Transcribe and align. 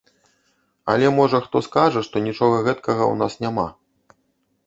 Але 0.93 1.07
можа 1.17 1.41
хто 1.43 1.57
скажа, 1.67 1.99
што 2.09 2.15
нічога 2.27 2.63
гэтакага 2.69 3.03
ў 3.11 3.15
нас 3.23 3.33
няма? 3.45 3.67